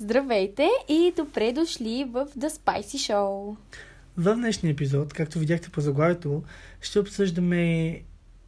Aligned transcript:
Здравейте 0.00 0.68
и 0.88 1.12
добре 1.16 1.52
дошли 1.52 2.04
в 2.04 2.26
The 2.38 2.48
Spicy 2.48 3.12
Show. 3.12 3.56
В 4.16 4.34
днешния 4.34 4.72
епизод, 4.72 5.12
както 5.12 5.38
видяхте 5.38 5.70
по 5.70 5.80
заглавието, 5.80 6.42
ще 6.80 6.98
обсъждаме 6.98 8.02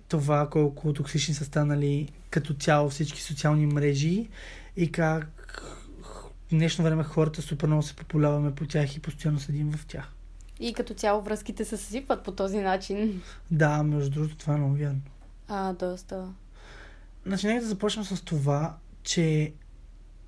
това 0.09 0.49
колко 0.51 0.93
токсични 0.93 1.35
са 1.35 1.45
станали 1.45 2.09
като 2.31 2.55
цяло 2.55 2.89
всички 2.91 3.23
социални 3.23 3.67
мрежи 3.67 4.29
и 4.77 4.93
как 4.93 5.63
в 6.03 6.51
днешно 6.51 6.85
време 6.85 7.05
хората 7.05 7.43
супер 7.43 7.67
много 7.67 7.83
се 7.83 7.97
популяваме 7.97 8.55
по 8.55 8.67
тях 8.67 8.97
и 8.97 9.01
постоянно 9.01 9.41
седим 9.41 9.73
в 9.73 9.87
тях. 9.87 10.13
И 10.61 10.75
като 10.75 10.95
цяло 10.95 11.23
връзките 11.23 11.65
се 11.65 11.77
съсипват 11.77 12.25
по 12.25 12.33
този 12.33 12.59
начин. 12.59 13.23
Да, 13.51 13.83
между 13.83 14.11
другото, 14.11 14.37
това 14.37 14.55
е 14.55 14.57
много 14.57 14.75
вярно. 14.75 15.01
А, 15.49 15.73
доста. 15.73 16.29
Значи, 17.27 17.47
нека 17.47 17.61
да 17.61 17.69
започнем 17.69 18.05
с 18.05 18.25
това, 18.25 18.77
че 19.03 19.53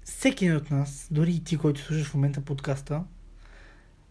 всеки 0.04 0.44
един 0.44 0.56
от 0.56 0.70
нас, 0.70 1.08
дори 1.10 1.30
и 1.30 1.44
ти, 1.44 1.56
който 1.56 1.80
слушаш 1.80 2.06
в 2.06 2.14
момента 2.14 2.40
подкаста, 2.40 3.04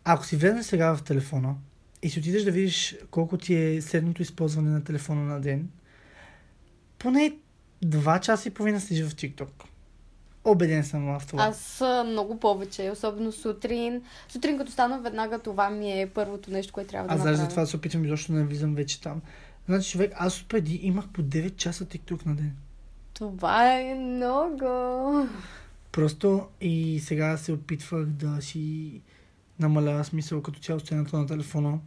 ако 0.03 0.25
си 0.25 0.35
влезнеш 0.35 0.65
сега 0.65 0.95
в 0.95 1.03
телефона 1.03 1.55
и 2.01 2.09
си 2.09 2.19
отидеш 2.19 2.43
да 2.43 2.51
видиш 2.51 2.95
колко 3.11 3.37
ти 3.37 3.55
е 3.55 3.81
средното 3.81 4.21
използване 4.21 4.69
на 4.69 4.83
телефона 4.83 5.21
на 5.21 5.41
ден, 5.41 5.69
поне 6.99 7.33
2 7.85 8.19
часа 8.19 8.47
и 8.47 8.51
половина 8.51 8.81
седиш 8.81 9.05
в 9.05 9.15
TikTok. 9.15 9.49
Обеден 10.43 10.83
съм 10.83 11.19
в 11.19 11.27
това. 11.27 11.43
Аз 11.43 11.83
много 12.05 12.39
повече, 12.39 12.91
особено 12.91 13.31
сутрин. 13.31 14.01
Сутрин 14.29 14.57
като 14.57 14.71
стана 14.71 14.99
веднага, 14.99 15.39
това 15.39 15.69
ми 15.69 16.01
е 16.01 16.07
първото 16.07 16.51
нещо, 16.51 16.73
което 16.73 16.89
трябва 16.89 17.07
да 17.07 17.13
Аз 17.13 17.19
направя. 17.19 17.33
даже 17.35 17.43
за 17.43 17.49
това 17.49 17.65
се 17.65 17.77
опитвам 17.77 18.05
изобщо 18.05 18.31
да 18.31 18.37
не 18.37 18.45
влизам 18.45 18.75
вече 18.75 19.01
там. 19.01 19.21
Значи, 19.67 19.91
човек, 19.91 20.13
аз 20.15 20.43
преди 20.43 20.75
имах 20.75 21.09
по 21.09 21.21
9 21.21 21.55
часа 21.55 21.85
TikTok 21.85 22.25
на 22.25 22.35
ден. 22.35 22.55
Това 23.13 23.79
е 23.79 23.95
много. 23.95 25.27
Просто 25.91 26.47
и 26.61 26.99
сега 26.99 27.37
се 27.37 27.51
опитвах 27.51 28.05
да 28.05 28.41
си 28.41 29.01
намаля 29.59 30.03
смисъл 30.03 30.41
като 30.41 30.59
цяло 30.59 30.79
сцената 30.79 31.17
на 31.17 31.27
телефона. 31.27 31.79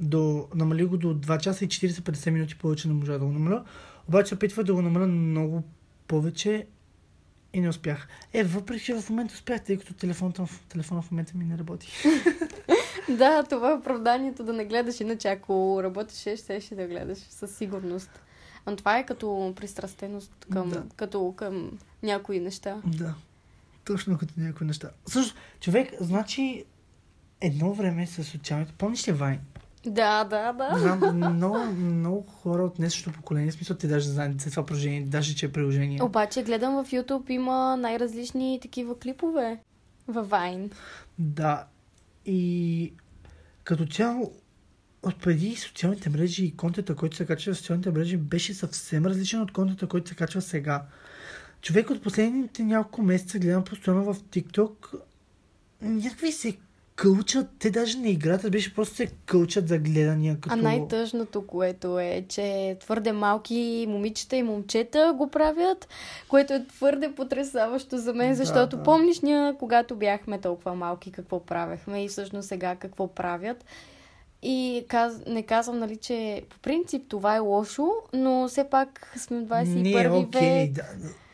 До, 0.00 0.48
намали 0.54 0.84
го 0.84 0.96
до 0.96 1.14
2 1.14 1.38
часа 1.38 1.64
и 1.64 1.68
40-50 1.68 2.30
минути 2.30 2.58
повече 2.58 2.88
не 2.88 2.94
можа 2.94 3.12
да 3.12 3.18
го 3.18 3.32
намаля. 3.32 3.64
Обаче 4.08 4.28
се 4.28 4.34
опитвах 4.34 4.66
да 4.66 4.74
го 4.74 4.82
намаля 4.82 5.06
много 5.06 5.62
повече 6.08 6.66
и 7.52 7.60
не 7.60 7.68
успях. 7.68 8.08
Е, 8.32 8.44
въпреки 8.44 8.84
че 8.84 8.94
в 8.94 9.10
момента 9.10 9.34
успях, 9.34 9.64
тъй 9.64 9.78
като 9.78 9.94
телефона, 9.94 10.32
телефона 10.68 11.02
в 11.02 11.10
момента 11.10 11.32
ми 11.36 11.44
не 11.44 11.58
работи. 11.58 11.92
Да, 13.08 13.42
това 13.42 13.70
е 13.70 13.74
оправданието 13.74 14.44
да 14.44 14.52
не 14.52 14.64
гледаш, 14.64 15.00
иначе 15.00 15.28
ако 15.28 15.80
работеше, 15.82 16.36
ще 16.36 16.60
ще 16.60 16.74
да 16.74 16.86
гледаш 16.86 17.18
със 17.18 17.56
сигурност. 17.56 18.10
Но 18.66 18.76
това 18.76 18.98
е 18.98 19.06
като 19.06 19.52
пристрастеност 19.56 20.46
към, 20.52 20.70
Да. 20.70 20.84
като 20.96 21.34
към 21.36 21.78
някои 22.02 22.40
неща. 22.40 22.76
Да. 22.86 23.14
Точно 23.84 24.18
като 24.18 24.34
някои 24.36 24.66
неща. 24.66 24.90
Също, 25.06 25.36
човек, 25.60 25.92
значи 26.00 26.64
едно 27.40 27.74
време 27.74 28.06
с 28.06 28.24
социалните... 28.24 28.72
Помниш 28.78 29.08
ли 29.08 29.12
Вайн? 29.12 29.40
Да, 29.86 30.24
да, 30.24 30.52
да. 30.52 30.78
Знам, 30.78 31.16
много, 31.34 31.58
много 31.64 32.22
хора 32.22 32.62
от 32.62 32.76
днешното 32.76 33.18
поколение, 33.18 33.50
в 33.50 33.54
смисъл 33.54 33.76
те 33.76 33.86
даже 33.86 34.08
знаят 34.08 34.40
за 34.40 34.50
това 34.50 34.66
приложение, 34.66 35.02
даже 35.02 35.34
че 35.34 35.46
е 35.46 35.52
приложение. 35.52 36.02
Обаче 36.02 36.42
гледам 36.42 36.84
в 36.84 36.90
YouTube 36.90 37.30
има 37.30 37.76
най-различни 37.76 38.58
такива 38.62 38.98
клипове. 38.98 39.58
Във 40.08 40.28
Вайн. 40.28 40.70
Да. 41.18 41.66
И 42.26 42.92
като 43.64 43.86
цяло, 43.86 44.32
от 45.02 45.20
преди 45.20 45.56
социалните 45.56 46.10
мрежи 46.10 46.44
и 46.44 46.56
контента, 46.56 46.96
който 46.96 47.16
се 47.16 47.26
качва 47.26 47.54
в 47.54 47.56
социалните 47.56 47.90
мрежи, 47.90 48.16
беше 48.16 48.54
съвсем 48.54 49.06
различен 49.06 49.40
от 49.40 49.52
контента, 49.52 49.86
който 49.86 50.08
се 50.08 50.14
качва 50.14 50.40
сега. 50.40 50.84
Човек 51.62 51.90
от 51.90 52.02
последните 52.02 52.62
няколко 52.62 53.02
месеца 53.02 53.38
гледам 53.38 53.64
постоянно 53.64 54.14
в 54.14 54.20
TikTok 54.20 54.72
някакви 55.82 56.32
се 56.32 56.56
кълчат, 56.96 57.46
те 57.58 57.70
даже 57.70 57.98
не 57.98 58.10
играят, 58.10 58.50
беше 58.50 58.74
просто 58.74 58.94
се 58.94 59.06
кълчат 59.06 59.68
за 59.68 59.78
гледания. 59.78 60.36
Като... 60.40 60.54
А 60.54 60.56
най-тъжното, 60.56 61.46
което 61.46 61.98
е, 61.98 62.24
че 62.28 62.76
твърде 62.80 63.12
малки 63.12 63.86
момичета 63.88 64.36
и 64.36 64.42
момчета 64.42 65.14
го 65.18 65.30
правят, 65.30 65.88
което 66.28 66.52
е 66.52 66.66
твърде 66.66 67.14
потрясаващо 67.14 67.98
за 67.98 68.14
мен, 68.14 68.28
Да, 68.28 68.34
защото 68.34 68.76
да. 68.76 68.82
помниш 68.82 69.20
ние, 69.20 69.54
когато 69.58 69.96
бяхме 69.96 70.40
толкова 70.40 70.74
малки, 70.74 71.12
какво 71.12 71.40
правехме 71.40 72.04
и 72.04 72.08
всъщност 72.08 72.48
сега 72.48 72.76
какво 72.76 73.08
правят. 73.14 73.64
И 74.42 74.84
каз... 74.88 75.20
не 75.26 75.42
казвам, 75.42 75.78
нали, 75.78 75.96
че 75.96 76.42
по 76.50 76.58
принцип 76.58 77.02
това 77.08 77.36
е 77.36 77.38
лошо, 77.38 77.90
но 78.12 78.48
все 78.48 78.64
пак 78.64 79.12
сме 79.16 79.40
в 79.40 79.44
21 79.44 79.66
Не, 79.66 80.08
окей, 80.08 80.66
век. 80.66 80.72
да. 80.72 80.82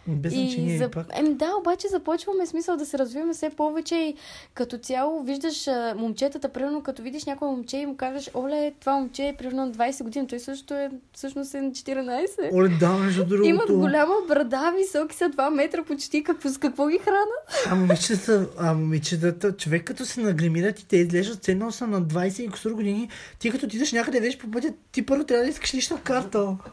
Без 0.09 0.33
И 0.35 0.79
за... 0.79 0.91
пак. 0.91 1.07
Еми 1.13 1.35
да, 1.35 1.51
обаче 1.61 1.89
започваме 1.89 2.47
смисъл 2.47 2.77
да 2.77 2.87
се 2.87 2.99
развиваме 2.99 3.33
все 3.33 3.51
повече 3.51 3.95
и 3.95 4.15
като 4.55 4.79
цяло 4.79 5.23
виждаш 5.23 5.69
а, 5.69 5.95
момчетата, 5.99 6.49
примерно 6.49 6.83
като 6.83 7.03
видиш 7.03 7.25
някой 7.25 7.49
момче 7.49 7.77
и 7.77 7.87
му 7.87 7.97
кажеш, 7.97 8.31
оле, 8.35 8.73
това 8.81 8.97
момче 8.97 9.29
е 9.29 9.37
примерно 9.39 9.67
на 9.67 9.73
20 9.73 10.03
години, 10.03 10.27
той 10.27 10.39
също 10.39 10.75
е, 10.75 10.91
всъщност 11.13 11.55
е 11.55 11.61
на 11.61 11.71
14. 11.71 12.53
Оле, 12.53 12.69
да, 12.69 12.93
между 12.93 13.25
другото. 13.25 13.49
Имат 13.49 13.73
голяма 13.73 14.15
брада, 14.29 14.73
високи 14.79 15.17
са 15.17 15.25
2 15.25 15.51
метра 15.51 15.83
почти, 15.83 16.23
какво, 16.23 16.49
с 16.49 16.59
какво 16.59 16.87
ги 16.87 16.99
храна? 16.99 17.69
А 17.71 17.75
момичетата, 17.75 18.47
а 18.59 18.75
момичетата, 18.75 19.57
човек 19.57 19.85
като 19.85 20.05
се 20.05 20.21
нагримират 20.21 20.81
и 20.81 20.89
те 20.89 20.97
изглеждат 20.97 21.45
ценно 21.45 21.73
са 21.73 21.87
на 21.87 22.03
20 22.03 22.41
и 22.41 22.49
кусор 22.49 22.71
години, 22.71 23.09
ти 23.39 23.51
като 23.51 23.67
отидеш 23.67 23.93
някъде 23.93 24.21
вече 24.21 24.39
по 24.39 24.51
пътя, 24.51 24.73
ти 24.93 25.07
първо 25.07 25.25
трябва 25.25 25.45
да 25.45 25.51
искаш 25.51 25.75
лична 25.75 26.01
карта. 26.01 26.57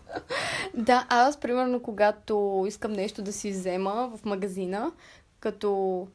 Да, 0.77 1.05
аз 1.09 1.37
примерно 1.37 1.79
когато 1.79 2.65
искам 2.67 2.91
нещо 2.91 3.21
да 3.25 3.33
си 3.33 3.51
взема 3.51 4.11
в 4.17 4.25
магазина, 4.25 4.91
като 5.39 6.07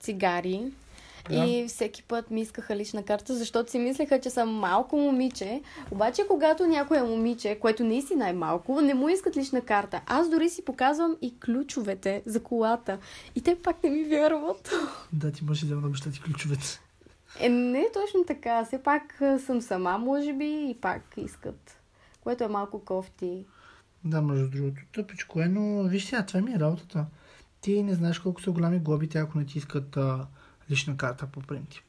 цигари, 0.00 0.72
Да. 1.30 1.44
И 1.46 1.68
всеки 1.68 2.02
път 2.02 2.30
ми 2.30 2.40
искаха 2.40 2.76
лична 2.76 3.02
карта, 3.02 3.34
защото 3.34 3.70
си 3.70 3.78
мислеха, 3.78 4.20
че 4.20 4.30
съм 4.30 4.54
малко 4.54 4.96
момиче. 4.96 5.62
Обаче, 5.90 6.22
когато 6.28 6.66
някой 6.66 6.98
е 6.98 7.02
момиче, 7.02 7.58
което 7.60 7.84
наистина 7.84 8.28
е 8.28 8.32
малко, 8.32 8.80
не 8.80 8.94
му 8.94 9.08
искат 9.08 9.36
лична 9.36 9.60
карта. 9.60 10.00
Аз 10.06 10.30
дори 10.30 10.50
си 10.50 10.64
показвам 10.64 11.16
и 11.22 11.40
ключовете 11.40 12.22
за 12.26 12.42
колата. 12.42 12.98
И 13.34 13.42
те 13.42 13.62
пак 13.62 13.84
не 13.84 13.90
ми 13.90 14.04
вярват. 14.04 14.72
Да, 15.12 15.32
ти 15.32 15.44
можеш 15.44 15.64
да 15.64 15.74
на 15.74 15.88
баща 15.88 16.10
ти 16.10 16.20
ключовете. 16.22 16.80
Е, 17.40 17.48
не 17.48 17.80
е 17.80 17.92
точно 17.92 18.24
така. 18.24 18.64
Все 18.64 18.78
пак 18.78 19.22
съм 19.46 19.60
сама, 19.60 19.98
може 19.98 20.32
би, 20.32 20.70
и 20.70 20.76
пак 20.80 21.02
искат. 21.16 21.76
Което 22.20 22.44
е 22.44 22.48
малко 22.48 22.84
кофти. 22.84 23.44
Да, 24.04 24.22
между 24.22 24.50
другото, 24.50 24.82
тъпичко 24.92 25.40
е, 25.40 25.46
но 25.46 25.82
виж 25.82 26.04
сега, 26.04 26.26
това 26.26 26.40
ми 26.40 26.52
е 26.52 26.58
работата. 26.58 27.06
Ти 27.60 27.82
не 27.82 27.94
знаеш 27.94 28.18
колко 28.18 28.42
са 28.42 28.50
голями 28.50 28.78
глобите, 28.78 29.18
ако 29.18 29.38
не 29.38 29.46
ти 29.46 29.58
искат 29.58 29.96
а, 29.96 30.26
лична 30.70 30.96
карта 30.96 31.26
по 31.26 31.40
принцип. 31.40 31.84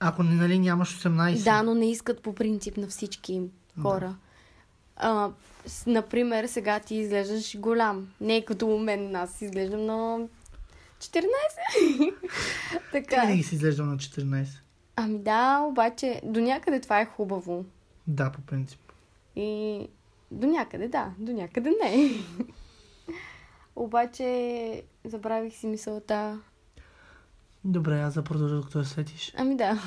Ако 0.00 0.22
не, 0.22 0.34
нали, 0.34 0.58
нямаш 0.58 0.98
18. 0.98 1.44
Да, 1.44 1.62
но 1.62 1.74
не 1.74 1.90
искат 1.90 2.22
по 2.22 2.34
принцип 2.34 2.76
на 2.76 2.86
всички 2.86 3.42
хора. 3.82 4.16
А, 4.96 5.30
с- 5.66 5.86
например, 5.86 6.46
сега 6.46 6.80
ти 6.80 6.94
изглеждаш 6.94 7.58
голям. 7.58 8.08
Не 8.20 8.44
като 8.44 8.78
мен, 8.78 9.16
аз 9.16 9.42
изглеждам 9.42 9.86
на 9.86 10.28
14. 10.98 11.24
така. 12.92 13.16
Е. 13.16 13.20
винаги 13.20 13.42
си 13.42 13.54
изглеждал 13.54 13.86
на 13.86 13.96
14. 13.96 14.46
Ами 14.96 15.18
да, 15.18 15.58
обаче 15.60 16.20
до 16.24 16.40
някъде 16.40 16.80
това 16.80 17.00
е 17.00 17.06
хубаво. 17.06 17.64
Да, 18.06 18.32
по 18.32 18.40
принцип. 18.40 18.80
И 19.36 19.80
до 20.30 20.46
някъде 20.46 20.88
да, 20.88 21.14
до 21.18 21.32
някъде 21.32 21.70
не. 21.84 22.10
обаче 23.76 24.82
забравих 25.04 25.54
си 25.54 25.66
мисълта. 25.66 26.40
Добре, 27.64 28.00
аз 28.00 28.14
да 28.14 28.24
продължа 28.24 28.56
докато 28.56 28.84
сетиш. 28.84 29.32
Ами 29.36 29.56
да. 29.56 29.82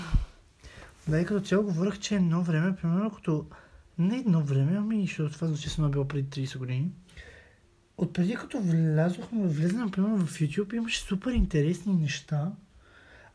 Да, 1.08 1.20
и 1.20 1.26
като 1.26 1.46
цяло 1.48 1.64
говорих, 1.64 2.00
че 2.00 2.16
едно 2.16 2.42
време, 2.42 2.76
примерно 2.76 3.12
като... 3.12 3.46
Не 3.98 4.18
едно 4.18 4.42
време, 4.42 4.78
ами 4.78 5.02
защото 5.02 5.34
това 5.34 5.48
звучи 5.48 5.70
съм 5.70 5.92
било 5.92 6.08
преди 6.08 6.48
30 6.48 6.58
години. 6.58 6.92
От 7.98 8.14
преди 8.14 8.36
като 8.36 8.62
влязохме, 8.62 9.48
влезнем, 9.48 9.92
примерно 9.92 10.18
в 10.18 10.40
YouTube, 10.40 10.76
имаше 10.76 11.02
супер 11.02 11.32
интересни 11.32 11.94
неща. 11.94 12.52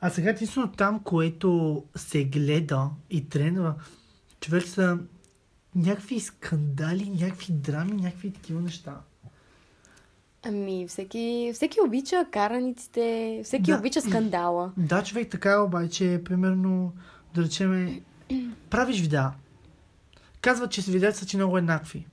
А 0.01 0.11
сега 0.11 0.31
единствено 0.31 0.73
там, 0.73 1.01
което 1.01 1.85
се 1.97 2.25
гледа 2.25 2.91
и 3.11 3.29
тренва, 3.29 3.75
човек 4.41 4.63
са 4.63 4.99
някакви 5.77 6.21
скандали, 6.21 7.11
някакви 7.11 7.53
драми, 7.53 7.93
някакви 7.93 8.33
такива 8.33 8.61
неща. 8.61 9.01
Ами, 10.43 10.87
всеки, 10.89 11.51
всеки 11.55 11.79
обича 11.87 12.27
караниците, 12.33 13.41
всеки 13.45 13.71
Да. 13.71 13.79
обича 13.79 14.01
скандала. 14.01 14.73
Да, 14.77 15.05
човек 15.05 15.31
така 15.31 15.53
е, 15.53 15.59
обаче, 15.59 16.23
примерно, 16.25 16.93
да 17.35 17.43
речеме, 17.43 18.01
правиш 18.71 19.01
видеа. 19.01 19.33
Казват, 20.41 20.71
че 20.71 20.83
видеята 20.83 21.19
са 21.19 21.27
ти 21.27 21.37
много 21.37 21.59
еднакви. 21.59 22.07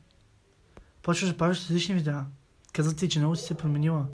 Почваш 1.02 1.30
да 1.30 1.38
правиш 1.38 1.60
различни 1.70 1.96
видеа. 1.96 2.26
Казват 2.74 2.98
ти, 2.98 3.10
че 3.10 3.20
много 3.20 3.36
си 3.36 3.46
се 3.46 3.54
променила. 3.54 4.06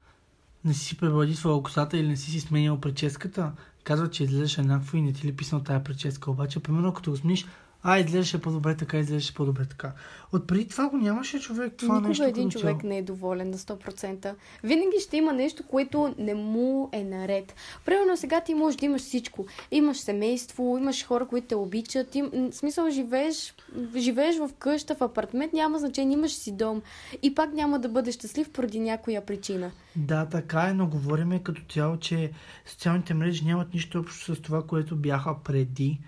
Не 0.65 0.73
си 0.73 0.85
си 0.85 0.97
пребладисвала 0.97 1.63
косата 1.63 1.97
или 1.97 2.07
не 2.07 2.15
си 2.17 2.31
си 2.31 2.39
сменяла 2.39 2.81
прическата. 2.81 3.51
Казват, 3.83 4.13
че 4.13 4.23
изглеждаш 4.23 4.57
еднакво 4.57 4.97
и 4.97 5.01
не 5.01 5.13
ти 5.13 5.27
ли 5.27 5.35
писал 5.35 5.59
тая 5.59 5.83
прическа. 5.83 6.31
Обаче, 6.31 6.59
примерно, 6.59 6.93
като 6.93 7.11
го 7.11 7.17
смениш, 7.17 7.45
а, 7.83 7.99
изглеждаше 7.99 8.41
по-добре 8.41 8.75
така, 8.75 8.97
изглеждаше 8.97 9.33
по-добре 9.33 9.65
така. 9.65 9.91
От 10.33 10.47
преди 10.47 10.67
това 10.67 10.89
го 10.89 10.97
нямаше 10.97 11.39
човек 11.39 11.73
това 11.77 11.95
Никога 11.95 12.09
нещо. 12.09 12.23
един 12.23 12.49
човек 12.49 12.77
цяло. 12.79 12.89
не 12.89 12.97
е 12.97 13.01
доволен 13.01 13.49
на 13.49 13.57
100%. 13.57 14.35
Винаги 14.63 14.99
ще 14.99 15.17
има 15.17 15.33
нещо, 15.33 15.63
което 15.67 16.15
не 16.17 16.33
му 16.33 16.89
е 16.91 17.03
наред. 17.03 17.55
Примерно 17.85 18.17
сега 18.17 18.41
ти 18.41 18.53
можеш 18.53 18.79
да 18.79 18.85
имаш 18.85 19.01
всичко. 19.01 19.45
Имаш 19.71 19.97
семейство, 19.97 20.77
имаш 20.77 21.05
хора, 21.05 21.27
които 21.27 21.47
те 21.47 21.55
обичат. 21.55 22.15
Им... 22.15 22.29
В 22.51 22.55
смисъл, 22.55 22.89
живееш, 22.89 23.53
живееш 23.95 24.37
в 24.37 24.49
къща, 24.59 24.95
в 24.95 25.01
апартамент, 25.01 25.53
няма 25.53 25.79
значение, 25.79 26.13
имаш 26.13 26.31
си 26.31 26.51
дом. 26.51 26.81
И 27.21 27.35
пак 27.35 27.53
няма 27.53 27.79
да 27.79 27.89
бъдеш 27.89 28.15
щастлив 28.15 28.49
поради 28.49 28.79
някоя 28.79 29.25
причина. 29.25 29.71
Да, 29.95 30.25
така 30.25 30.61
е, 30.61 30.73
но 30.73 30.87
говориме 30.87 31.43
като 31.43 31.61
цяло, 31.73 31.97
че 31.97 32.31
социалните 32.65 33.13
мрежи 33.13 33.45
нямат 33.45 33.73
нищо 33.73 33.99
общо 33.99 34.35
с 34.35 34.41
това, 34.41 34.63
което 34.63 34.95
бяха 34.95 35.35
преди. 35.43 35.99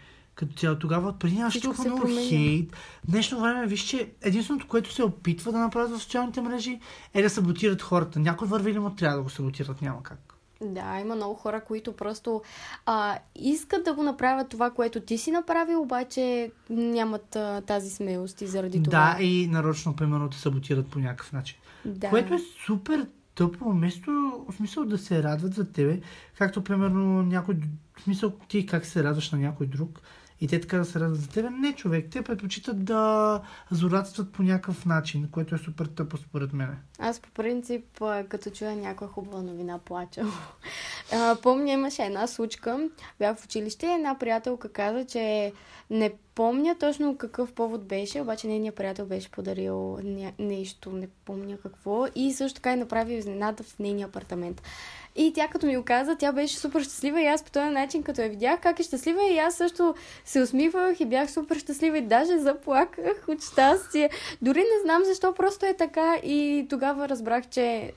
Като 0.41 0.53
цяло 0.53 0.75
тогава, 0.75 1.13
преди 1.19 1.35
нямаше 1.35 1.61
толкова 1.61 1.85
много 1.85 2.01
променя. 2.01 2.21
хейт. 2.21 2.73
Днешно 3.07 3.41
време, 3.41 3.67
виж, 3.67 3.81
че 3.81 4.11
единственото, 4.21 4.67
което 4.67 4.93
се 4.93 5.03
опитва 5.03 5.51
да 5.51 5.59
направят 5.59 5.91
в 5.91 6.01
социалните 6.01 6.41
мрежи, 6.41 6.79
е 7.13 7.21
да 7.21 7.29
саботират 7.29 7.81
хората. 7.81 8.19
Някой 8.19 8.47
върви 8.47 8.73
ли 8.73 8.79
му 8.79 8.89
трябва 8.89 9.17
да 9.17 9.23
го 9.23 9.29
саботират, 9.29 9.81
няма 9.81 10.03
как. 10.03 10.35
Да, 10.61 10.99
има 11.01 11.15
много 11.15 11.35
хора, 11.35 11.61
които 11.63 11.95
просто 11.95 12.41
а, 12.85 13.17
искат 13.35 13.85
да 13.85 13.93
го 13.93 14.03
направят 14.03 14.49
това, 14.49 14.71
което 14.71 14.99
ти 14.99 15.17
си 15.17 15.31
направил, 15.31 15.81
обаче 15.81 16.51
нямат 16.69 17.35
а, 17.35 17.61
тази 17.61 17.89
смелост 17.89 18.41
и 18.41 18.47
заради 18.47 18.83
това. 18.83 19.15
Да, 19.17 19.23
и 19.23 19.47
нарочно, 19.47 19.95
примерно, 19.95 20.29
те 20.29 20.37
саботират 20.37 20.87
по 20.87 20.99
някакъв 20.99 21.33
начин. 21.33 21.57
да. 21.85 22.09
Което 22.09 22.33
е 22.33 22.39
супер 22.65 23.07
тъпо, 23.35 23.69
вместо 23.69 24.11
в 24.49 24.53
смисъл 24.55 24.85
да 24.85 24.97
се 24.97 25.23
радват 25.23 25.53
за 25.53 25.71
тебе, 25.71 26.01
както 26.37 26.63
примерно 26.63 27.23
някой, 27.23 27.55
в 27.97 28.01
смисъл 28.01 28.31
ти 28.47 28.65
как 28.65 28.85
се 28.85 29.03
радваш 29.03 29.31
на 29.31 29.37
някой 29.37 29.67
друг 29.67 30.01
и 30.41 30.47
те 30.47 30.61
така 30.61 30.77
да 30.77 30.85
се 30.85 30.99
радват 30.99 31.21
за 31.21 31.29
тебе. 31.29 31.49
Не, 31.49 31.73
човек, 31.73 32.07
те 32.11 32.21
предпочитат 32.21 32.83
да 32.85 33.41
злорадстват 33.71 34.31
по 34.31 34.43
някакъв 34.43 34.85
начин, 34.85 35.29
което 35.31 35.55
е 35.55 35.57
супер 35.57 35.85
тъпо 35.85 36.17
според 36.17 36.53
мен. 36.53 36.77
Аз 36.99 37.19
по 37.19 37.31
принцип, 37.31 37.85
като 38.29 38.49
чуя 38.49 38.75
някоя 38.75 39.09
хубава 39.09 39.41
новина, 39.41 39.77
плача. 39.77 40.25
Помня, 41.41 41.71
имаше 41.71 42.03
една 42.03 42.27
случка, 42.27 42.89
бях 43.19 43.37
в 43.37 43.45
училище, 43.45 43.87
една 43.87 44.19
приятелка 44.19 44.69
каза, 44.69 45.05
че 45.05 45.53
не 45.89 46.13
помня 46.35 46.75
точно 46.79 47.17
какъв 47.17 47.53
повод 47.53 47.85
беше, 47.85 48.21
обаче 48.21 48.47
нейният 48.47 48.75
приятел 48.75 49.05
беше 49.05 49.31
подарил 49.31 49.97
нещо, 50.39 50.91
не 50.91 51.07
помня 51.25 51.57
какво, 51.63 52.05
и 52.15 52.33
също 52.33 52.55
така 52.55 52.73
и 52.73 52.75
направи 52.75 53.13
изненада 53.13 53.63
в 53.63 53.79
нейния 53.79 54.07
апартамент. 54.07 54.61
И 55.15 55.33
тя 55.35 55.47
като 55.47 55.65
ми 55.65 55.77
го 55.77 55.83
каза, 55.83 56.15
тя 56.15 56.31
беше 56.31 56.57
супер 56.57 56.81
щастлива 56.81 57.21
и 57.21 57.25
аз 57.25 57.43
по 57.43 57.51
този 57.51 57.69
начин, 57.69 58.03
като 58.03 58.21
я 58.21 58.29
видях 58.29 58.59
как 58.61 58.79
е 58.79 58.83
щастлива 58.83 59.21
и 59.31 59.37
аз 59.37 59.55
също 59.55 59.95
се 60.25 60.41
усмихвах 60.41 60.99
и 60.99 61.05
бях 61.05 61.31
супер 61.31 61.59
щастлива 61.59 61.97
и 61.97 62.07
даже 62.07 62.39
заплаках 62.39 63.27
от 63.27 63.43
щастие. 63.43 64.09
Дори 64.41 64.59
не 64.59 64.81
знам 64.83 65.01
защо, 65.05 65.33
просто 65.33 65.65
е 65.65 65.73
така 65.73 66.15
и 66.15 66.67
тогава 66.69 67.09
разбрах, 67.09 67.49
че, 67.49 67.93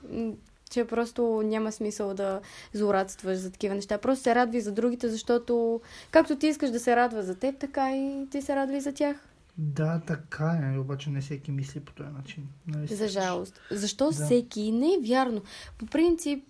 че 0.69 0.85
просто 0.85 1.41
няма 1.45 1.71
смисъл 1.71 2.13
да 2.13 2.39
злорадстваш 2.73 3.37
за 3.37 3.51
такива 3.51 3.75
неща. 3.75 3.97
Просто 3.97 4.23
се 4.23 4.35
радви 4.35 4.61
за 4.61 4.71
другите, 4.71 5.09
защото 5.09 5.81
както 6.11 6.35
ти 6.35 6.47
искаш 6.47 6.69
да 6.69 6.79
се 6.79 6.95
радва 6.95 7.23
за 7.23 7.35
теб, 7.35 7.57
така 7.57 7.95
и 7.95 8.27
ти 8.31 8.41
се 8.41 8.55
радва 8.55 8.77
и 8.77 8.81
за 8.81 8.93
тях. 8.93 9.17
Да, 9.57 10.01
така 10.07 10.71
е, 10.75 10.79
обаче 10.79 11.09
не 11.09 11.21
всеки 11.21 11.51
мисли 11.51 11.79
по 11.79 11.93
този 11.93 12.09
начин. 12.09 12.47
Нали 12.67 12.87
За 12.87 13.07
жалост. 13.07 13.61
Защо 13.71 14.05
Да. 14.05 14.11
всеки? 14.11 14.71
Не 14.71 14.87
е 14.87 15.07
вярно. 15.07 15.41
По 15.77 15.85
принцип, 15.85 16.43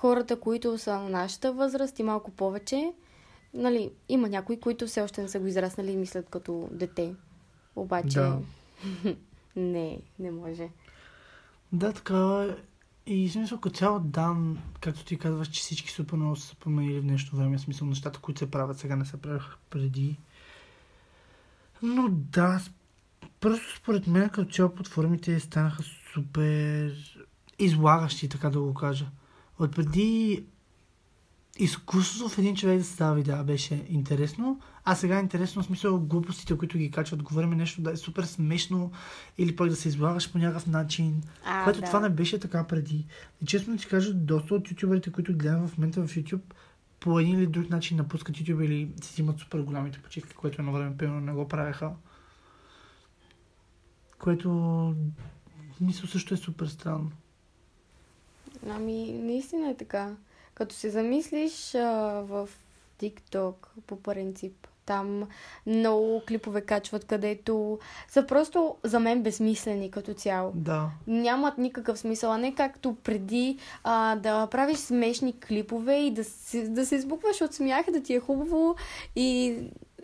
хората, 0.00 0.40
които 0.40 0.78
са 0.78 0.98
на 0.98 1.08
нашата 1.08 1.52
възраст 1.52 1.98
и 1.98 2.02
малко 2.02 2.30
повече, 2.30 2.92
нали, 3.54 3.90
има 4.08 4.28
някои, 4.28 4.60
които 4.60 4.86
все 4.86 5.02
още 5.02 5.22
не 5.22 5.28
са 5.28 5.40
го 5.40 5.46
израснали 5.46 5.92
и 5.92 5.96
мислят 5.96 6.30
като 6.30 6.68
дете. 6.72 7.14
Обаче, 7.76 8.18
Да. 8.18 8.38
не, 9.56 9.98
не 10.18 10.30
може. 10.30 10.68
Да, 11.72 11.92
така. 11.92 12.48
И 13.06 13.28
смисъл 13.28 13.60
като 13.60 13.76
цяло 13.76 14.00
да, 14.00 14.36
както 14.80 15.04
ти 15.04 15.18
казваш, 15.18 15.48
че 15.48 15.60
всички 15.60 15.90
супер 15.90 16.16
много 16.16 16.36
са 16.36 16.56
променили 16.56 17.00
в 17.00 17.02
днешно 17.02 17.38
време, 17.38 17.58
смисъл 17.58 17.88
нещата, 17.88 18.20
които 18.20 18.38
се 18.38 18.50
правят 18.50 18.78
сега 18.78 18.96
не 18.96 19.04
се 19.04 19.16
правяха 19.16 19.56
преди. 19.70 20.16
Но 21.82 22.08
да, 22.10 22.60
просто 23.40 23.76
според 23.76 24.06
мен 24.06 24.28
като 24.30 24.52
цяло 24.52 24.74
платформите 24.74 25.40
станаха 25.40 25.82
супер 26.12 26.94
излагащи, 27.58 28.28
така 28.28 28.50
да 28.50 28.60
го 28.60 28.74
кажа. 28.74 29.06
От 29.60 29.76
преди 29.76 30.44
изкуството 31.58 32.28
в 32.28 32.38
един 32.38 32.56
човек 32.56 32.78
да 32.78 32.84
създава 32.84 33.14
видеа 33.14 33.44
беше 33.44 33.84
интересно, 33.88 34.60
а 34.84 34.94
сега 34.94 35.16
е 35.16 35.20
интересно 35.20 35.62
в 35.62 35.66
смисъл 35.66 36.00
глупостите, 36.00 36.58
които 36.58 36.78
ги 36.78 36.90
качват, 36.90 37.22
говорим 37.22 37.50
нещо 37.50 37.82
да 37.82 37.90
е 37.92 37.96
супер 37.96 38.24
смешно 38.24 38.92
или 39.38 39.56
пък 39.56 39.68
да 39.68 39.76
се 39.76 39.88
излагаш 39.88 40.32
по 40.32 40.38
някакъв 40.38 40.66
начин. 40.66 41.22
А, 41.44 41.64
Което 41.64 41.80
да. 41.80 41.86
това 41.86 42.00
не 42.00 42.08
беше 42.08 42.40
така 42.40 42.66
преди. 42.66 43.06
И 43.42 43.46
честно 43.46 43.76
ти 43.76 43.86
кажа, 43.86 44.14
доста 44.14 44.54
от 44.54 44.70
ютуберите, 44.70 45.12
които 45.12 45.36
гледам 45.36 45.68
в 45.68 45.78
момента 45.78 46.06
в 46.06 46.14
YouTube, 46.14 46.54
по 47.00 47.20
един 47.20 47.38
или 47.38 47.46
друг 47.46 47.70
начин 47.70 47.96
напускат 47.96 48.36
YouTube 48.36 48.64
или 48.64 48.92
си 49.02 49.12
взимат 49.12 49.40
супер 49.40 49.60
голямите 49.60 50.02
почивки, 50.02 50.34
което 50.34 50.62
едно 50.62 50.72
време 50.72 50.96
примерно 50.96 51.20
не 51.20 51.32
го 51.32 51.48
правеха. 51.48 51.92
Което 54.18 54.50
мисля 55.80 56.08
също 56.08 56.34
е 56.34 56.36
супер 56.36 56.66
странно. 56.66 57.10
Ами, 58.68 59.12
наистина 59.12 59.70
е 59.70 59.74
така. 59.74 60.10
Като 60.54 60.74
се 60.74 60.90
замислиш 60.90 61.74
а, 61.74 61.80
в 62.26 62.48
TikTok, 63.02 63.54
по 63.86 63.96
принцип, 63.96 64.66
там 64.86 65.22
много 65.66 66.22
клипове 66.28 66.60
качват, 66.60 67.04
където 67.04 67.78
са 68.08 68.26
просто 68.26 68.76
за 68.84 69.00
мен 69.00 69.22
безсмислени 69.22 69.90
като 69.90 70.14
цяло. 70.14 70.52
Да. 70.54 70.90
Нямат 71.06 71.58
никакъв 71.58 71.98
смисъл, 71.98 72.32
а 72.32 72.38
не 72.38 72.54
както 72.54 72.94
преди 72.94 73.58
а, 73.84 74.16
да 74.16 74.46
правиш 74.46 74.78
смешни 74.78 75.40
клипове 75.40 75.96
и 75.96 76.10
да 76.10 76.24
се, 76.24 76.68
да 76.68 76.86
се 76.86 76.94
избукваш 76.94 77.40
от 77.40 77.54
смях, 77.54 77.86
да 77.92 78.02
ти 78.02 78.14
е 78.14 78.20
хубаво 78.20 78.76
и, 79.16 79.56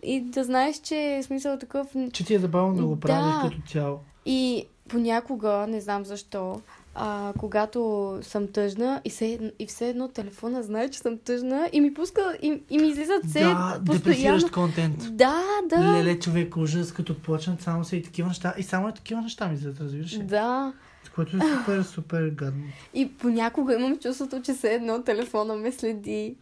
и 0.02 0.20
да 0.20 0.44
знаеш, 0.44 0.76
че 0.78 1.16
е 1.16 1.22
смисъл 1.22 1.58
такъв. 1.58 1.86
Че 2.12 2.24
ти 2.24 2.34
е 2.34 2.38
забавно 2.38 2.74
да 2.76 2.84
го 2.84 2.94
Да. 2.94 3.00
правиш 3.00 3.34
като 3.42 3.68
цяло. 3.72 3.98
И 4.26 4.66
понякога, 4.88 5.66
не 5.68 5.80
знам 5.80 6.04
защо, 6.04 6.60
а, 6.94 7.32
когато 7.38 8.18
съм 8.22 8.46
тъжна 8.46 9.00
и, 9.04 9.10
се, 9.10 9.52
и 9.58 9.66
все 9.66 9.88
едно 9.88 10.08
телефона 10.08 10.62
знае, 10.62 10.90
че 10.90 10.98
съм 10.98 11.18
тъжна 11.18 11.68
и 11.72 11.80
ми 11.80 11.94
пуска 11.94 12.38
и, 12.42 12.62
и 12.70 12.78
ми 12.78 12.88
излизат 12.88 13.26
все 13.26 13.40
Да, 13.40 13.78
депресиращ 13.82 14.50
контент. 14.50 15.16
Да, 15.16 15.42
да. 15.68 15.92
Леле, 15.92 16.18
човек, 16.18 16.56
ужас, 16.56 16.92
като 16.92 17.18
почнат 17.18 17.62
само 17.62 17.84
са 17.84 17.96
и 17.96 18.02
такива 18.02 18.28
неща. 18.28 18.54
И 18.58 18.62
само 18.62 18.88
и 18.88 18.92
такива 18.92 19.20
неща 19.20 19.48
ми 19.48 19.54
излизат, 19.54 19.80
разбираш? 19.80 20.18
Да. 20.18 20.72
Което 21.14 21.36
е 21.36 21.40
супер, 21.40 21.82
супер 21.82 22.28
гадно. 22.28 22.64
И 22.94 23.08
понякога 23.08 23.74
имам 23.74 23.98
чувството, 23.98 24.42
че 24.42 24.54
все 24.54 24.74
едно 24.74 25.02
телефона 25.02 25.54
ме 25.54 25.72
следи. 25.72 26.36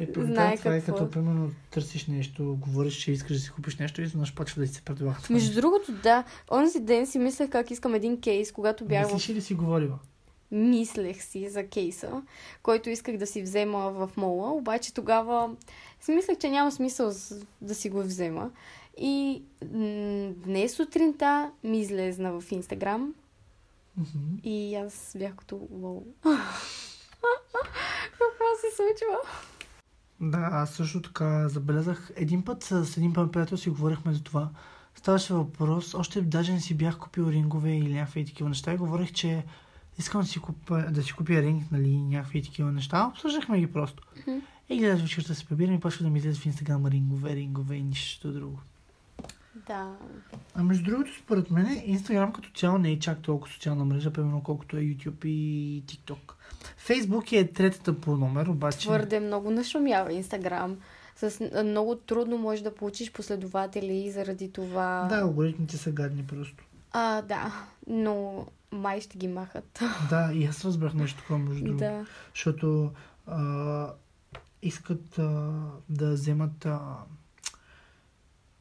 Е, 0.00 0.06
Знае 0.16 0.56
това 0.56 0.74
е 0.74 0.80
какво. 0.80 0.94
като, 0.94 1.10
примерно, 1.10 1.50
търсиш 1.70 2.06
нещо, 2.06 2.56
говориш, 2.60 2.94
че 2.94 3.12
искаш 3.12 3.36
да 3.36 3.42
си 3.42 3.50
купиш 3.50 3.76
нещо 3.76 4.00
и 4.00 4.04
изведнъж 4.04 4.34
почва 4.34 4.62
да 4.62 4.68
ти 4.68 4.74
се 4.74 4.82
предлага. 4.82 5.18
Между 5.30 5.60
другото, 5.60 5.92
да, 5.92 6.24
онзи 6.50 6.80
ден 6.80 7.06
си 7.06 7.18
мислех 7.18 7.50
как 7.50 7.70
искам 7.70 7.94
един 7.94 8.20
кейс, 8.20 8.52
когато 8.52 8.84
бях 8.84 9.12
Мислиш 9.12 9.36
ли 9.36 9.40
си 9.40 9.54
говорила? 9.54 9.98
мислех 10.50 11.22
си 11.22 11.48
за 11.48 11.66
кейса, 11.66 12.22
който 12.62 12.90
исках 12.90 13.16
да 13.16 13.26
си 13.26 13.42
взема 13.42 13.90
в 13.90 14.10
мола, 14.16 14.52
обаче 14.52 14.94
тогава 14.94 15.50
си 16.00 16.12
мислех, 16.12 16.38
че 16.38 16.50
няма 16.50 16.72
смисъл 16.72 17.12
да 17.60 17.74
си 17.74 17.90
го 17.90 18.02
взема. 18.02 18.50
И 19.00 19.42
днес 20.44 20.74
сутринта 20.74 21.50
ми 21.64 21.80
излезна 21.80 22.40
в 22.40 22.52
Инстаграм 22.52 23.14
Мгм. 23.96 24.18
и 24.44 24.74
аз 24.74 25.16
бях 25.18 25.34
като 25.34 25.68
лоу. 25.70 26.02
Какво 28.18 28.44
се 28.60 28.76
случва? 28.76 29.18
Да, 30.20 30.48
аз 30.52 30.70
също 30.70 31.02
така 31.02 31.48
забелязах. 31.48 32.10
Един 32.16 32.44
път 32.44 32.64
с 32.64 32.96
един 32.96 33.12
път 33.12 33.32
приятел 33.32 33.58
си 33.58 33.70
говорихме 33.70 34.12
за 34.12 34.22
това. 34.22 34.50
Ставаше 34.94 35.34
въпрос, 35.34 35.94
още 35.94 36.20
даже 36.20 36.52
не 36.52 36.60
си 36.60 36.74
бях 36.74 36.98
купил 36.98 37.30
рингове 37.30 37.76
или 37.76 37.94
някакви 37.94 38.24
такива 38.24 38.48
неща 38.48 38.72
и 38.72 38.76
говорих, 38.76 39.12
че 39.12 39.44
искам 39.98 40.20
да 40.20 40.26
си 40.26 40.38
купя, 40.38 40.86
да 40.90 41.02
си 41.02 41.12
купя 41.12 41.42
ринг, 41.42 41.72
нали, 41.72 41.96
някакви 41.96 42.42
такива 42.42 42.72
неща. 42.72 43.06
Обсъждахме 43.06 43.60
ги 43.60 43.72
просто. 43.72 44.02
Мгм. 44.20 44.38
И 44.68 44.78
гледаш 44.78 45.02
вечерта 45.02 45.34
се 45.34 45.46
прибирам 45.46 45.74
и 45.74 45.80
почва 45.80 46.04
да 46.04 46.10
ми 46.10 46.18
излезе 46.18 46.40
в 46.40 46.46
Инстаграм 46.46 46.86
рингове, 46.86 47.36
рингове 47.36 47.76
и 47.76 47.82
нищо 47.82 48.32
друго. 48.32 48.60
Да. 49.66 49.96
А 50.54 50.62
между 50.62 50.84
другото, 50.84 51.10
според 51.18 51.50
мен, 51.50 51.82
Инстаграм 51.84 52.32
като 52.32 52.50
цяло 52.50 52.78
не 52.78 52.90
е 52.90 52.98
чак 52.98 53.22
толкова 53.22 53.52
социална 53.52 53.84
мрежа, 53.84 54.12
примерно 54.12 54.42
колкото 54.42 54.76
е 54.76 54.80
YouTube 54.80 55.26
и 55.26 55.82
TikTok. 55.86 56.32
Фейсбук 56.76 57.32
е 57.32 57.52
третата 57.52 58.00
по 58.00 58.16
номер, 58.16 58.46
обаче... 58.46 58.78
Твърде 58.78 59.20
много 59.20 59.50
нашумява 59.50 60.12
Инстаграм. 60.12 60.76
С 61.16 61.50
много 61.64 61.96
трудно 61.96 62.38
можеш 62.38 62.62
да 62.62 62.74
получиш 62.74 63.12
последователи 63.12 64.10
заради 64.10 64.52
това. 64.52 65.06
Да, 65.08 65.20
алгоритмите 65.20 65.76
са 65.76 65.90
гадни 65.92 66.26
просто. 66.26 66.64
А, 66.92 67.22
да. 67.22 67.52
Но 67.86 68.46
май 68.72 69.00
ще 69.00 69.18
ги 69.18 69.28
махат. 69.28 69.80
Да, 70.10 70.30
и 70.34 70.44
аз 70.44 70.64
разбрах 70.64 70.94
нещо 70.94 71.20
такова, 71.20 71.38
между 71.38 71.64
другото. 71.64 71.78
да. 71.78 72.06
Защото 72.34 72.90
а, 73.26 73.90
искат 74.62 75.18
а, 75.18 75.52
да 75.88 76.10
вземат 76.12 76.66
а, 76.66 76.80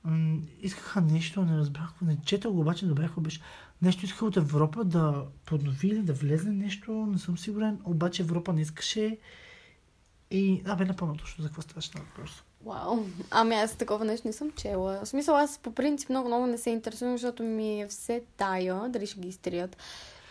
м- 0.04 0.40
искаха 0.62 1.02
нещо, 1.02 1.46
не 1.46 1.58
разбрах, 1.58 1.94
не 2.02 2.18
четах 2.26 2.52
го, 2.52 2.60
обаче 2.60 2.86
добре 2.86 3.10
беше. 3.18 3.42
Нещо 3.82 4.06
искаха 4.06 4.26
от 4.26 4.38
Европа 4.38 4.84
да 4.84 5.24
поднови 5.46 5.88
или 5.88 6.02
да 6.02 6.14
влезе 6.14 6.50
нещо, 6.50 6.92
не 6.92 7.18
съм 7.18 7.38
сигурен, 7.38 7.80
обаче 7.86 8.22
Европа 8.22 8.54
не 8.54 8.62
искаше. 8.62 9.18
И, 10.32 10.62
а 10.66 10.76
бе, 10.76 10.86
напълно 10.86 11.16
точно 11.16 11.42
за 11.42 11.48
какво 11.48 11.62
ставаше 11.62 11.92
на 11.96 12.04
въпрос. 12.04 12.44
Вау. 12.66 13.06
Ами 13.32 13.56
аз 13.56 13.76
такова 13.76 14.06
нещо 14.06 14.28
не 14.28 14.34
съм 14.34 14.52
чела. 14.52 15.00
В 15.04 15.08
смисъл 15.08 15.36
аз 15.36 15.58
по 15.58 15.72
принцип 15.72 16.10
много 16.10 16.28
много 16.28 16.48
не 16.48 16.58
се 16.58 16.70
интересувам, 16.70 17.18
защото 17.18 17.44
ми 17.44 17.82
е 17.82 17.88
все 17.88 18.22
тая, 18.38 18.90
дали 18.90 19.08
ще 19.08 19.20
ги 19.20 19.28
изтрият. 19.28 19.78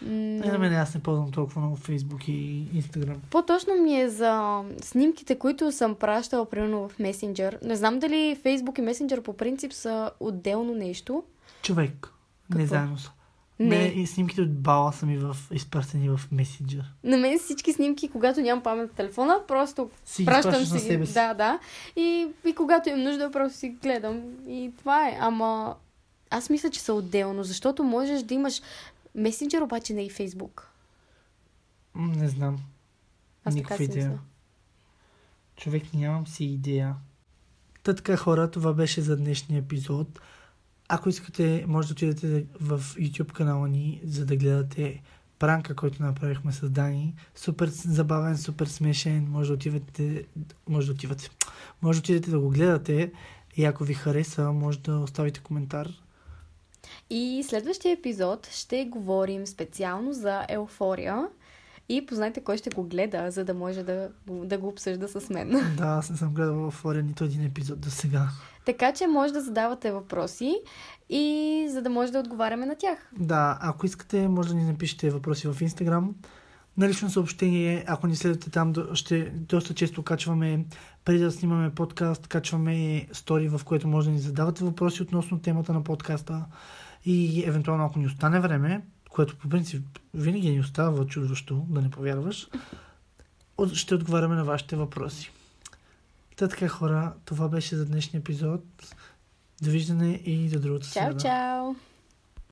Е, 0.02 0.06
на 0.06 0.58
мен 0.58 0.74
аз 0.74 0.94
не 0.94 1.02
ползвам 1.02 1.32
толкова 1.32 1.60
много 1.60 1.76
Фейсбук 1.76 2.28
и 2.28 2.68
Инстаграм. 2.74 3.20
По-точно 3.30 3.74
ми 3.74 4.00
е 4.00 4.08
за 4.08 4.62
снимките, 4.82 5.38
които 5.38 5.72
съм 5.72 5.94
пращала, 5.94 6.50
примерно 6.50 6.88
в 6.88 6.98
месенджер. 6.98 7.58
Не 7.62 7.76
знам 7.76 7.98
дали 7.98 8.38
Фейсбук 8.42 8.78
и 8.78 8.82
месенджер 8.82 9.22
по 9.22 9.36
принцип 9.36 9.72
са 9.72 10.10
отделно 10.20 10.74
нещо. 10.74 11.24
Човек. 11.62 12.12
Не 12.50 12.56
Какво? 12.56 12.74
заедно 12.74 12.98
са. 12.98 13.10
Не. 13.58 13.78
Не, 13.78 13.84
и 13.84 14.06
снимките 14.06 14.42
от 14.42 14.58
бала 14.58 14.92
са 14.92 15.06
ми 15.06 15.18
в, 15.18 15.36
изпратени 15.52 16.08
в 16.08 16.20
месенджер. 16.32 16.92
На 17.04 17.16
мен 17.16 17.38
всички 17.38 17.72
снимки, 17.72 18.08
когато 18.08 18.40
нямам 18.40 18.62
памет 18.62 18.90
в 18.90 18.94
телефона, 18.94 19.36
просто 19.48 19.90
Си 20.04 20.24
пращам 20.24 20.52
на 20.52 20.66
си. 20.66 20.78
себе 20.80 21.06
си. 21.06 21.12
Да, 21.14 21.34
да. 21.34 21.58
И, 21.96 22.28
и 22.46 22.54
когато 22.54 22.88
имам 22.88 23.02
нужда, 23.02 23.30
просто 23.30 23.58
си 23.58 23.68
гледам. 23.82 24.22
И 24.48 24.72
това 24.78 25.08
е. 25.08 25.16
Ама 25.20 25.76
аз 26.30 26.50
мисля, 26.50 26.70
че 26.70 26.80
са 26.80 26.94
отделно, 26.94 27.44
защото 27.44 27.84
можеш 27.84 28.22
да 28.22 28.34
имаш 28.34 28.62
месенджер, 29.14 29.60
обаче 29.60 29.94
не 29.94 30.04
и 30.04 30.10
Фейсбук. 30.10 30.70
Не 31.94 32.28
знам. 32.28 32.58
Аз 33.44 33.54
Никаква 33.54 33.84
идея. 33.84 34.06
мисля. 34.08 34.18
Човек, 35.56 35.82
нямам 35.94 36.26
си 36.26 36.44
идея. 36.44 36.94
Та 37.82 37.94
така, 37.94 38.16
хора, 38.16 38.50
това 38.50 38.72
беше 38.72 39.00
за 39.00 39.16
днешния 39.16 39.58
епизод. 39.58 40.20
Ако 40.88 41.08
искате, 41.08 41.64
може 41.68 41.88
да 41.88 41.92
отидете 41.92 42.46
в 42.60 42.80
YouTube 42.80 43.32
канала 43.32 43.68
ни, 43.68 44.00
за 44.04 44.26
да 44.26 44.36
гледате 44.36 45.02
пранка, 45.38 45.74
който 45.74 46.02
направихме 46.02 46.52
с 46.52 46.70
Дани. 46.70 47.14
Супер 47.34 47.68
забавен, 47.68 48.38
супер 48.38 48.66
смешен. 48.66 49.26
Може 49.30 49.48
да 49.48 49.54
отивате, 49.54 50.24
може 50.68 50.86
да 50.86 50.92
отивате, 50.92 51.30
може 51.82 51.98
да 51.98 52.02
отидете 52.02 52.30
да 52.30 52.40
го 52.40 52.48
гледате. 52.48 53.12
И 53.56 53.64
ако 53.64 53.84
ви 53.84 53.94
хареса, 53.94 54.52
може 54.52 54.78
да 54.78 54.96
оставите 54.96 55.40
коментар. 55.40 55.88
И 57.10 57.44
следващия 57.48 57.92
епизод 57.92 58.48
ще 58.52 58.84
говорим 58.84 59.46
специално 59.46 60.12
за 60.12 60.46
еуфория. 60.48 61.28
И 61.88 62.06
познайте 62.06 62.40
кой 62.40 62.56
ще 62.56 62.70
го 62.70 62.82
гледа, 62.82 63.30
за 63.30 63.44
да 63.44 63.54
може 63.54 63.82
да, 63.82 64.08
да 64.26 64.58
го 64.58 64.68
обсъжда 64.68 65.08
с 65.08 65.30
мен. 65.30 65.48
Да, 65.76 65.86
аз 65.86 66.10
не 66.10 66.16
съм 66.16 66.34
гледал 66.34 66.54
в 66.54 66.70
Флория 66.70 67.02
нито 67.02 67.24
един 67.24 67.44
епизод 67.44 67.80
до 67.80 67.90
сега. 67.90 68.28
Така 68.64 68.92
че 68.92 69.06
може 69.06 69.32
да 69.32 69.40
задавате 69.40 69.92
въпроси 69.92 70.54
и 71.08 71.66
за 71.70 71.82
да 71.82 71.90
може 71.90 72.12
да 72.12 72.18
отговаряме 72.18 72.66
на 72.66 72.74
тях. 72.74 73.10
Да, 73.18 73.58
ако 73.60 73.86
искате, 73.86 74.28
може 74.28 74.48
да 74.48 74.54
ни 74.54 74.64
напишете 74.64 75.10
въпроси 75.10 75.48
в 75.48 75.56
Инстаграм. 75.60 76.14
На 76.76 76.88
лично 76.88 77.10
съобщение, 77.10 77.84
ако 77.86 78.06
ни 78.06 78.16
следвате 78.16 78.50
там, 78.50 78.74
ще 78.94 79.24
доста 79.24 79.74
често 79.74 80.02
качваме, 80.02 80.64
преди 81.04 81.18
да 81.18 81.32
снимаме 81.32 81.70
подкаст, 81.70 82.26
качваме 82.26 83.06
стори, 83.12 83.48
в 83.48 83.60
което 83.64 83.88
може 83.88 84.08
да 84.08 84.12
ни 84.12 84.20
задавате 84.20 84.64
въпроси 84.64 85.02
относно 85.02 85.38
темата 85.38 85.72
на 85.72 85.84
подкаста. 85.84 86.44
И 87.04 87.44
евентуално, 87.46 87.84
ако 87.84 87.98
ни 87.98 88.06
остане 88.06 88.40
време, 88.40 88.82
което 89.14 89.36
по 89.36 89.48
принцип 89.48 89.98
винаги 90.14 90.50
ни 90.50 90.60
остава 90.60 91.06
чудващо, 91.06 91.66
да 91.68 91.82
не 91.82 91.90
повярваш, 91.90 92.48
ще 93.74 93.94
отговаряме 93.94 94.34
на 94.34 94.44
вашите 94.44 94.76
въпроси. 94.76 95.30
Та 96.36 96.48
така, 96.48 96.68
хора, 96.68 97.14
това 97.24 97.48
беше 97.48 97.76
за 97.76 97.86
днешния 97.86 98.20
епизод. 98.20 98.64
Довиждане 99.62 100.20
и 100.24 100.48
до 100.48 100.60
другата 100.60 100.86
Чао, 100.86 101.06
среда. 101.06 101.18
чао! 101.18 101.74